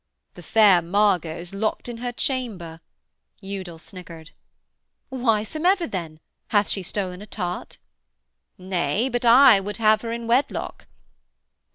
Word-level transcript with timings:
'The 0.33 0.41
fair 0.41 0.81
Margot's 0.81 1.53
locked 1.53 1.87
in 1.87 1.97
her 1.97 2.11
chamber,' 2.11 2.79
Udal 3.43 3.77
snickered. 3.77 4.31
'Why 5.09 5.43
som 5.43 5.63
ever 5.63 5.85
then? 5.85 6.19
Hath 6.47 6.69
she 6.69 6.81
stolen 6.81 7.21
a 7.21 7.27
tart?' 7.27 7.77
'Nay, 8.57 9.09
but 9.09 9.25
I 9.25 9.59
would 9.59 9.77
have 9.77 10.01
her 10.01 10.11
in 10.11 10.25
wedlock.' 10.25 10.87